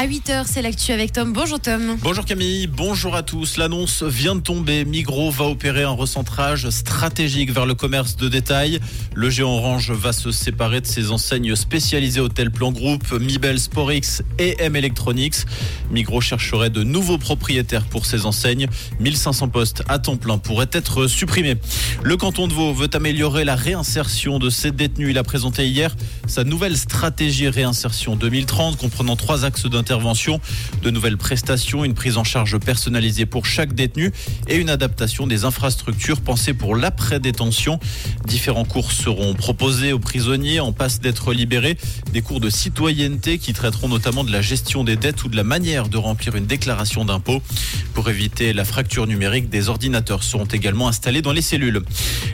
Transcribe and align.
À 0.00 0.06
8h, 0.06 0.44
c'est 0.46 0.62
l'actu 0.62 0.92
avec 0.92 1.12
Tom. 1.12 1.34
Bonjour 1.34 1.60
Tom. 1.60 1.98
Bonjour 2.00 2.24
Camille, 2.24 2.66
bonjour 2.66 3.14
à 3.14 3.22
tous. 3.22 3.58
L'annonce 3.58 4.02
vient 4.02 4.34
de 4.34 4.40
tomber. 4.40 4.86
Migros 4.86 5.30
va 5.30 5.44
opérer 5.44 5.82
un 5.82 5.90
recentrage 5.90 6.70
stratégique 6.70 7.52
vers 7.52 7.66
le 7.66 7.74
commerce 7.74 8.16
de 8.16 8.26
détail. 8.26 8.80
Le 9.14 9.28
géant 9.28 9.50
orange 9.50 9.90
va 9.90 10.14
se 10.14 10.30
séparer 10.30 10.80
de 10.80 10.86
ses 10.86 11.10
enseignes 11.10 11.54
spécialisées 11.54 12.20
hôtel 12.20 12.50
plan 12.50 12.72
groupe, 12.72 13.12
Mibel 13.12 13.60
Sporix 13.60 14.22
et 14.38 14.56
M 14.60 14.74
Electronics. 14.74 15.44
Migros 15.90 16.22
chercherait 16.22 16.70
de 16.70 16.82
nouveaux 16.82 17.18
propriétaires 17.18 17.84
pour 17.84 18.06
ses 18.06 18.24
enseignes. 18.24 18.68
1500 19.00 19.48
postes 19.48 19.82
à 19.86 19.98
temps 19.98 20.16
plein 20.16 20.38
pourraient 20.38 20.70
être 20.72 21.08
supprimés. 21.08 21.56
Le 22.02 22.16
canton 22.16 22.48
de 22.48 22.54
Vaud 22.54 22.72
veut 22.72 22.88
améliorer 22.94 23.44
la 23.44 23.54
réinsertion 23.54 24.38
de 24.38 24.48
ses 24.48 24.70
détenus. 24.70 25.10
Il 25.10 25.18
a 25.18 25.24
présenté 25.24 25.68
hier 25.68 25.94
sa 26.26 26.42
nouvelle 26.42 26.78
stratégie 26.78 27.50
réinsertion 27.50 28.16
2030 28.16 28.78
comprenant 28.78 29.16
trois 29.16 29.44
axes 29.44 29.66
de 29.90 30.90
nouvelles 30.90 31.16
prestations, 31.16 31.84
une 31.84 31.94
prise 31.94 32.16
en 32.16 32.24
charge 32.24 32.58
personnalisée 32.58 33.26
pour 33.26 33.46
chaque 33.46 33.74
détenu 33.74 34.12
et 34.48 34.56
une 34.56 34.70
adaptation 34.70 35.26
des 35.26 35.44
infrastructures 35.44 36.20
pensées 36.20 36.54
pour 36.54 36.76
l'après-détention. 36.76 37.80
Différents 38.26 38.64
cours 38.64 38.92
seront 38.92 39.34
proposés 39.34 39.92
aux 39.92 39.98
prisonniers 39.98 40.60
en 40.60 40.72
passe 40.72 41.00
d'être 41.00 41.32
libérés, 41.32 41.76
des 42.12 42.22
cours 42.22 42.40
de 42.40 42.50
citoyenneté 42.50 43.38
qui 43.38 43.52
traiteront 43.52 43.88
notamment 43.88 44.22
de 44.22 44.30
la 44.30 44.42
gestion 44.42 44.84
des 44.84 44.96
dettes 44.96 45.24
ou 45.24 45.28
de 45.28 45.36
la 45.36 45.44
manière 45.44 45.88
de 45.88 45.96
remplir 45.96 46.36
une 46.36 46.46
déclaration 46.46 47.04
d'impôt. 47.04 47.42
Pour 47.94 48.08
éviter 48.08 48.52
la 48.52 48.64
fracture 48.64 49.06
numérique, 49.06 49.48
des 49.48 49.68
ordinateurs 49.68 50.22
seront 50.22 50.44
également 50.44 50.88
installés 50.88 51.22
dans 51.22 51.32
les 51.32 51.42
cellules. 51.42 51.82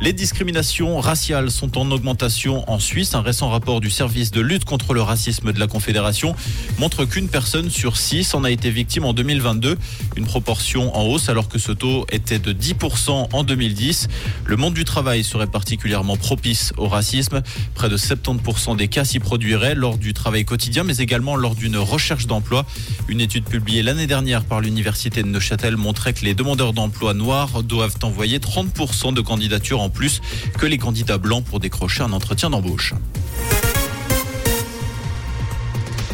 Les 0.00 0.12
discriminations 0.12 1.00
raciales 1.00 1.50
sont 1.50 1.76
en 1.76 1.90
augmentation 1.90 2.68
en 2.70 2.78
Suisse. 2.78 3.14
Un 3.14 3.20
récent 3.20 3.50
rapport 3.50 3.80
du 3.80 3.90
service 3.90 4.30
de 4.30 4.40
lutte 4.40 4.64
contre 4.64 4.94
le 4.94 5.02
racisme 5.02 5.52
de 5.52 5.60
la 5.60 5.66
Confédération 5.66 6.34
montre 6.78 7.04
qu'une 7.04 7.28
personne 7.28 7.41
sur 7.46 7.96
six 7.96 8.34
en 8.34 8.44
a 8.44 8.50
été 8.50 8.70
victime 8.70 9.04
en 9.04 9.12
2022, 9.12 9.76
une 10.16 10.24
proportion 10.24 10.96
en 10.96 11.02
hausse 11.02 11.28
alors 11.28 11.48
que 11.48 11.58
ce 11.58 11.72
taux 11.72 12.06
était 12.10 12.38
de 12.38 12.52
10% 12.52 13.28
en 13.32 13.44
2010. 13.44 14.08
Le 14.46 14.56
monde 14.56 14.74
du 14.74 14.84
travail 14.84 15.24
serait 15.24 15.46
particulièrement 15.46 16.16
propice 16.16 16.72
au 16.76 16.88
racisme. 16.88 17.42
Près 17.74 17.88
de 17.88 17.96
70% 17.96 18.76
des 18.76 18.88
cas 18.88 19.04
s'y 19.04 19.18
produiraient 19.18 19.74
lors 19.74 19.98
du 19.98 20.14
travail 20.14 20.44
quotidien, 20.44 20.84
mais 20.84 20.96
également 20.98 21.36
lors 21.36 21.54
d'une 21.54 21.76
recherche 21.76 22.26
d'emploi. 22.26 22.64
Une 23.08 23.20
étude 23.20 23.44
publiée 23.44 23.82
l'année 23.82 24.06
dernière 24.06 24.44
par 24.44 24.60
l'université 24.60 25.22
de 25.22 25.28
Neuchâtel 25.28 25.76
montrait 25.76 26.12
que 26.12 26.24
les 26.24 26.34
demandeurs 26.34 26.72
d'emploi 26.72 27.12
noirs 27.12 27.62
doivent 27.62 27.98
envoyer 28.02 28.38
30% 28.38 29.14
de 29.14 29.20
candidatures 29.20 29.80
en 29.80 29.90
plus 29.90 30.20
que 30.58 30.66
les 30.66 30.78
candidats 30.78 31.18
blancs 31.18 31.44
pour 31.44 31.60
décrocher 31.60 32.02
un 32.02 32.12
entretien 32.12 32.50
d'embauche. 32.50 32.94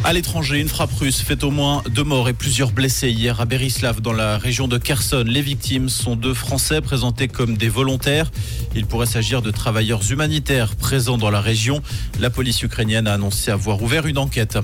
À 0.05 0.13
l'étranger, 0.13 0.59
une 0.59 0.69
frappe 0.69 0.93
russe 0.93 1.21
fait 1.21 1.43
au 1.43 1.51
moins 1.51 1.83
deux 1.91 2.05
morts 2.05 2.29
et 2.29 2.33
plusieurs 2.33 2.71
blessés 2.71 3.11
hier 3.11 3.41
à 3.41 3.45
Berislav 3.45 3.99
dans 3.99 4.13
la 4.13 4.37
région 4.37 4.69
de 4.69 4.77
Kherson. 4.77 5.25
Les 5.27 5.41
victimes 5.41 5.89
sont 5.89 6.15
deux 6.15 6.33
Français 6.33 6.79
présentés 6.79 7.27
comme 7.27 7.57
des 7.57 7.67
volontaires. 7.67 8.31
Il 8.75 8.85
pourrait 8.85 9.05
s'agir 9.05 9.41
de 9.41 9.51
travailleurs 9.51 10.09
humanitaires 10.09 10.75
présents 10.77 11.17
dans 11.17 11.29
la 11.29 11.41
région. 11.41 11.83
La 12.19 12.29
police 12.29 12.63
ukrainienne 12.63 13.07
a 13.07 13.13
annoncé 13.13 13.51
avoir 13.51 13.81
ouvert 13.81 14.07
une 14.07 14.17
enquête. 14.17 14.57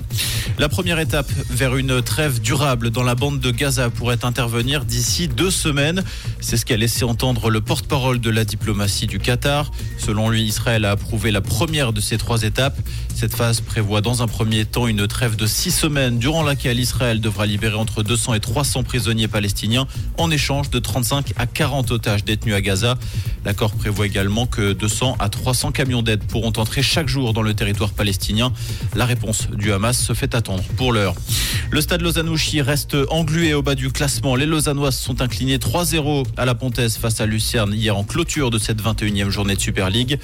La 0.58 0.70
première 0.70 0.98
étape 0.98 1.30
vers 1.50 1.76
une 1.76 2.00
trêve 2.00 2.40
durable 2.40 2.90
dans 2.90 3.02
la 3.02 3.14
bande 3.14 3.38
de 3.38 3.50
Gaza 3.50 3.90
pourrait 3.90 4.24
intervenir 4.24 4.86
d'ici 4.86 5.28
deux 5.28 5.50
semaines. 5.50 6.02
C'est 6.40 6.56
ce 6.56 6.64
qu'a 6.64 6.78
laissé 6.78 7.04
entendre 7.04 7.50
le 7.50 7.60
porte-parole 7.60 8.20
de 8.20 8.30
la 8.30 8.46
diplomatie 8.46 9.06
du 9.06 9.18
Qatar. 9.18 9.70
Selon 9.98 10.30
lui, 10.30 10.42
Israël 10.44 10.86
a 10.86 10.92
approuvé 10.92 11.30
la 11.30 11.42
première 11.42 11.92
de 11.92 12.00
ces 12.00 12.16
trois 12.16 12.42
étapes. 12.42 12.78
Cette 13.14 13.34
phase 13.34 13.60
prévoit 13.60 14.00
dans 14.00 14.22
un 14.22 14.28
premier 14.28 14.64
temps 14.64 14.86
une 14.86 15.06
trêve 15.06 15.35
de 15.36 15.46
six 15.46 15.70
semaines 15.70 16.18
durant 16.18 16.42
laquelle 16.42 16.80
Israël 16.80 17.20
devra 17.20 17.46
libérer 17.46 17.76
entre 17.76 18.02
200 18.02 18.34
et 18.34 18.40
300 18.40 18.82
prisonniers 18.82 19.28
palestiniens 19.28 19.86
en 20.18 20.30
échange 20.30 20.70
de 20.70 20.78
35 20.78 21.32
à 21.36 21.46
40 21.46 21.90
otages 21.90 22.24
détenus 22.24 22.54
à 22.54 22.60
Gaza. 22.60 22.96
L'accord 23.44 23.72
prévoit 23.72 24.06
également 24.06 24.46
que 24.46 24.72
200 24.72 25.16
à 25.18 25.28
300 25.28 25.72
camions 25.72 26.02
d'aide 26.02 26.24
pourront 26.24 26.52
entrer 26.56 26.82
chaque 26.82 27.08
jour 27.08 27.32
dans 27.32 27.42
le 27.42 27.54
territoire 27.54 27.90
palestinien. 27.90 28.52
La 28.94 29.04
réponse 29.04 29.48
du 29.50 29.72
Hamas 29.72 29.98
se 29.98 30.14
fait 30.14 30.34
attendre 30.34 30.64
pour 30.76 30.92
l'heure. 30.92 31.14
Le 31.70 31.80
stade 31.80 32.02
Lausanne-Ouchy 32.02 32.62
reste 32.62 32.96
englué 33.10 33.52
au 33.54 33.62
bas 33.62 33.74
du 33.74 33.90
classement. 33.90 34.36
Les 34.36 34.46
Lausannois 34.46 34.92
sont 34.92 35.20
inclinés 35.20 35.58
3-0 35.58 36.26
à 36.36 36.44
la 36.44 36.54
Pontaise 36.54 36.96
face 36.96 37.20
à 37.20 37.26
Lucerne 37.26 37.74
hier 37.74 37.96
en 37.96 38.04
clôture 38.04 38.50
de 38.50 38.58
cette 38.58 38.82
21e 38.82 39.28
journée 39.28 39.56
de 39.56 39.60
Super 39.60 39.90
League. 39.90 40.18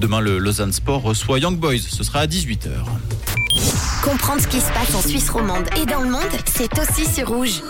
Demain, 0.00 0.20
le 0.20 0.38
Lausanne 0.38 0.72
Sport 0.72 1.02
reçoit 1.02 1.38
Young 1.38 1.58
Boys. 1.58 1.78
Ce 1.88 2.02
sera 2.02 2.20
à 2.20 2.26
18h. 2.26 2.70
Comprendre 4.02 4.40
ce 4.40 4.46
qui 4.48 4.60
se 4.60 4.72
passe 4.72 4.94
en 4.94 5.02
Suisse 5.02 5.28
romande 5.30 5.66
et 5.80 5.86
dans 5.86 6.00
le 6.00 6.10
monde, 6.10 6.22
c'est 6.46 6.70
aussi 6.78 7.04
sur 7.12 7.28
Rouge. 7.28 7.62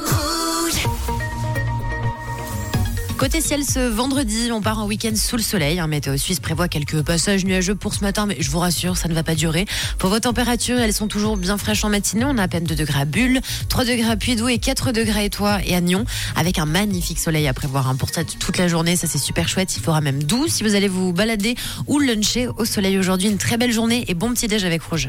Côté 3.19 3.41
ciel, 3.41 3.65
ce 3.65 3.81
vendredi, 3.81 4.51
on 4.53 4.61
part 4.61 4.79
en 4.79 4.87
week-end 4.87 5.17
sous 5.17 5.37
le 5.37 5.43
soleil. 5.43 5.81
Un 5.81 5.87
météo 5.87 6.19
suisse 6.19 6.39
prévoit 6.39 6.69
quelques 6.69 7.03
passages 7.03 7.47
nuageux 7.47 7.75
pour 7.75 7.95
ce 7.95 8.01
matin, 8.01 8.27
mais 8.27 8.37
je 8.41 8.51
vous 8.51 8.59
rassure, 8.59 8.99
ça 8.99 9.09
ne 9.09 9.15
va 9.15 9.23
pas 9.23 9.35
durer. 9.35 9.65
Pour 9.99 10.11
vos 10.11 10.21
températures, 10.21 10.79
elles 10.79 10.93
sont 10.93 11.09
toujours 11.09 11.39
bien 11.39 11.57
fraîches 11.57 11.83
en 11.85 11.89
matinée. 11.89 12.27
On 12.27 12.37
a 12.37 12.43
à 12.43 12.49
peine 12.49 12.65
2 12.65 12.75
degrés 12.75 13.01
à 13.01 13.05
Bulle, 13.07 13.41
3 13.71 13.85
degrés 13.87 14.11
à 14.11 14.17
Puy-d'Ou 14.17 14.49
et 14.49 14.59
4 14.59 14.93
degrés 14.93 15.21
à 15.21 15.25
Étoile 15.25 15.63
et 15.65 15.75
à 15.75 15.81
Nyon, 15.81 16.05
avec 16.37 16.59
un 16.59 16.67
magnifique 16.67 17.19
soleil 17.19 17.49
à 17.49 17.55
prévoir 17.55 17.89
hein, 17.89 17.97
pour 17.97 18.11
ça 18.11 18.23
toute 18.23 18.59
la 18.59 18.69
journée. 18.69 18.97
Ça, 18.97 19.07
c'est 19.07 19.19
super 19.19 19.49
chouette. 19.49 19.75
Il 19.77 19.83
fera 19.83 20.03
même 20.03 20.23
doux 20.23 20.47
si 20.47 20.63
vous 20.63 20.75
allez 20.75 20.89
vous 20.89 21.15
balader 21.15 21.55
ou 21.87 21.99
luncher 21.99 22.49
au 22.49 22.67
soleil 22.67 22.99
aujourd'hui. 22.99 23.29
Une 23.29 23.39
très 23.39 23.57
belle 23.57 23.73
journée 23.73 24.05
et 24.09 24.15
bon 24.15 24.31
petit 24.35 24.47
déj 24.47 24.65
avec 24.65 24.83
Rouge. 24.83 25.09